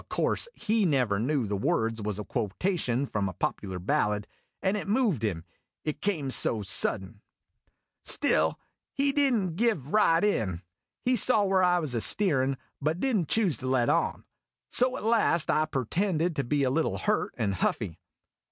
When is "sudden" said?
6.63-7.21